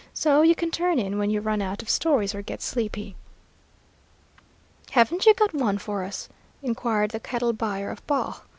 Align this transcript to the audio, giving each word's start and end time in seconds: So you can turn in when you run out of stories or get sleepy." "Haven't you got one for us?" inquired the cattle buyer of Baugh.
So 0.15 0.41
you 0.41 0.55
can 0.55 0.71
turn 0.71 0.97
in 0.97 1.19
when 1.19 1.29
you 1.29 1.41
run 1.41 1.61
out 1.61 1.83
of 1.83 1.89
stories 1.91 2.33
or 2.33 2.41
get 2.41 2.63
sleepy." 2.63 3.15
"Haven't 4.93 5.27
you 5.27 5.35
got 5.35 5.53
one 5.53 5.77
for 5.77 6.03
us?" 6.03 6.27
inquired 6.63 7.11
the 7.11 7.19
cattle 7.19 7.53
buyer 7.53 7.91
of 7.91 8.07
Baugh. 8.07 8.39